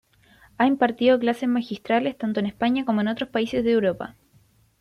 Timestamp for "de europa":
3.63-4.15